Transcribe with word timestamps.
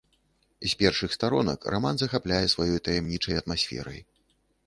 З 0.69 0.69
першых 0.79 1.11
старонак 1.17 1.67
раман 1.75 1.95
захапляе 2.03 2.41
сваёй 2.55 2.83
таямнічай 2.87 3.35
атмасферай. 3.43 4.01